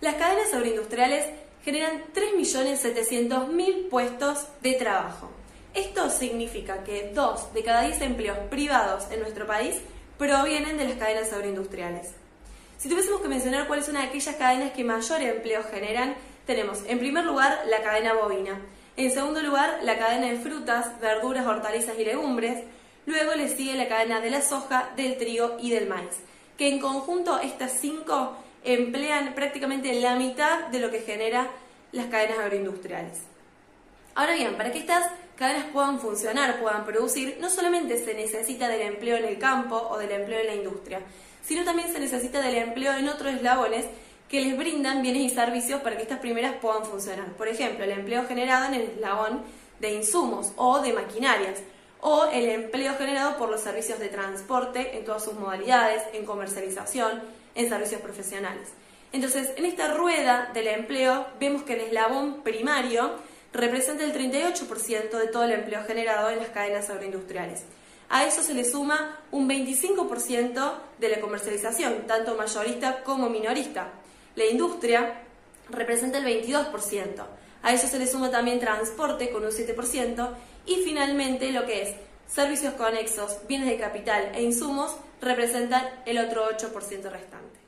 Las 0.00 0.14
cadenas 0.14 0.54
agroindustriales 0.54 1.26
generan 1.64 2.04
3.700.000 2.14 3.88
puestos 3.88 4.46
de 4.62 4.74
trabajo. 4.74 5.28
Esto 5.74 6.08
significa 6.08 6.84
que 6.84 7.10
2 7.12 7.52
de 7.52 7.64
cada 7.64 7.82
10 7.82 8.00
empleos 8.02 8.38
privados 8.48 9.10
en 9.10 9.20
nuestro 9.20 9.46
país 9.46 9.74
provienen 10.16 10.76
de 10.78 10.84
las 10.84 10.98
cadenas 10.98 11.32
agroindustriales. 11.32 12.12
Si 12.78 12.88
tuviésemos 12.88 13.20
que 13.20 13.28
mencionar 13.28 13.66
cuál 13.66 13.80
es 13.80 13.88
una 13.88 14.02
de 14.02 14.06
aquellas 14.06 14.36
cadenas 14.36 14.70
que 14.70 14.84
mayor 14.84 15.20
empleo 15.20 15.64
generan, 15.64 16.14
tenemos 16.46 16.78
en 16.86 17.00
primer 17.00 17.24
lugar 17.24 17.64
la 17.68 17.82
cadena 17.82 18.14
bovina, 18.14 18.60
en 18.96 19.10
segundo 19.10 19.42
lugar 19.42 19.80
la 19.82 19.98
cadena 19.98 20.28
de 20.28 20.38
frutas, 20.38 21.00
verduras, 21.00 21.44
hortalizas 21.44 21.98
y 21.98 22.04
legumbres, 22.04 22.64
luego 23.04 23.34
le 23.34 23.48
sigue 23.48 23.74
la 23.74 23.88
cadena 23.88 24.20
de 24.20 24.30
la 24.30 24.42
soja, 24.42 24.90
del 24.96 25.18
trigo 25.18 25.56
y 25.60 25.70
del 25.70 25.88
maíz, 25.88 26.16
que 26.56 26.68
en 26.68 26.78
conjunto 26.78 27.40
estas 27.40 27.72
cinco 27.80 28.36
emplean 28.64 29.34
prácticamente 29.34 29.92
la 30.00 30.16
mitad 30.16 30.66
de 30.68 30.80
lo 30.80 30.90
que 30.90 31.00
genera 31.00 31.48
las 31.92 32.06
cadenas 32.06 32.38
agroindustriales. 32.38 33.18
Ahora 34.14 34.34
bien, 34.34 34.56
para 34.56 34.72
que 34.72 34.78
estas 34.78 35.10
cadenas 35.36 35.66
puedan 35.72 36.00
funcionar, 36.00 36.60
puedan 36.60 36.84
producir, 36.84 37.38
no 37.40 37.48
solamente 37.48 38.04
se 38.04 38.14
necesita 38.14 38.68
del 38.68 38.82
empleo 38.82 39.16
en 39.16 39.24
el 39.24 39.38
campo 39.38 39.76
o 39.76 39.98
del 39.98 40.10
empleo 40.10 40.40
en 40.40 40.46
la 40.48 40.54
industria, 40.54 41.00
sino 41.42 41.64
también 41.64 41.92
se 41.92 42.00
necesita 42.00 42.42
del 42.42 42.56
empleo 42.56 42.94
en 42.94 43.08
otros 43.08 43.34
eslabones 43.34 43.86
que 44.28 44.40
les 44.40 44.58
brindan 44.58 45.02
bienes 45.02 45.22
y 45.22 45.30
servicios 45.30 45.80
para 45.80 45.96
que 45.96 46.02
estas 46.02 46.18
primeras 46.18 46.56
puedan 46.56 46.84
funcionar. 46.84 47.32
Por 47.34 47.48
ejemplo, 47.48 47.84
el 47.84 47.92
empleo 47.92 48.26
generado 48.26 48.66
en 48.66 48.74
el 48.74 48.82
eslabón 48.82 49.42
de 49.80 49.94
insumos 49.94 50.52
o 50.56 50.80
de 50.80 50.92
maquinarias, 50.92 51.60
o 52.00 52.26
el 52.26 52.48
empleo 52.48 52.94
generado 52.96 53.36
por 53.36 53.48
los 53.48 53.60
servicios 53.60 53.98
de 53.98 54.08
transporte 54.08 54.96
en 54.96 55.04
todas 55.04 55.24
sus 55.24 55.34
modalidades, 55.34 56.02
en 56.12 56.24
comercialización, 56.24 57.22
en 57.54 57.68
servicios 57.68 58.00
profesionales. 58.00 58.68
Entonces, 59.12 59.50
en 59.56 59.64
esta 59.64 59.94
rueda 59.94 60.50
del 60.52 60.68
empleo 60.68 61.26
vemos 61.40 61.62
que 61.62 61.74
el 61.74 61.80
eslabón 61.80 62.42
primario 62.42 63.12
representa 63.52 64.04
el 64.04 64.12
38% 64.12 65.10
de 65.10 65.26
todo 65.28 65.44
el 65.44 65.52
empleo 65.52 65.82
generado 65.84 66.30
en 66.30 66.38
las 66.38 66.48
cadenas 66.48 66.90
agroindustriales. 66.90 67.62
A 68.10 68.24
eso 68.24 68.42
se 68.42 68.54
le 68.54 68.64
suma 68.64 69.18
un 69.30 69.48
25% 69.48 70.72
de 70.98 71.08
la 71.08 71.20
comercialización, 71.20 72.06
tanto 72.06 72.36
mayorista 72.36 73.02
como 73.02 73.28
minorista. 73.28 73.88
La 74.34 74.46
industria 74.46 75.22
representa 75.68 76.18
el 76.18 76.24
22%. 76.24 77.26
A 77.62 77.72
eso 77.72 77.86
se 77.88 77.98
le 77.98 78.06
suma 78.06 78.30
también 78.30 78.60
transporte 78.60 79.30
con 79.30 79.44
un 79.44 79.50
7% 79.50 80.28
y 80.66 80.76
finalmente 80.84 81.52
lo 81.52 81.66
que 81.66 81.82
es 81.82 81.94
servicios 82.26 82.74
conexos, 82.74 83.38
bienes 83.48 83.68
de 83.68 83.78
capital 83.78 84.32
e 84.34 84.42
insumos 84.42 84.96
representan 85.20 85.84
el 86.06 86.18
otro 86.18 86.48
8% 86.50 87.10
restante. 87.10 87.67